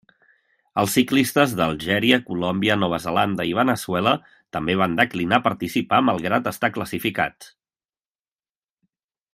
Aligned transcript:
Els 0.83 0.93
ciclistes 0.99 1.51
d'Algèria, 1.59 2.17
Colòmbia, 2.29 2.77
Nova 2.83 2.99
Zelanda 3.03 3.45
i 3.49 3.53
Veneçuela 3.59 4.13
també 4.57 4.77
van 4.83 4.97
declinar 5.01 5.41
participar 5.49 6.01
malgrat 6.09 6.51
estar 6.53 6.73
classificats. 6.79 7.55